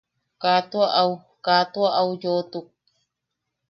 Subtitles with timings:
[0.41, 1.11] Kaa tua au
[1.45, 2.65] kaa tua au yoʼotuk.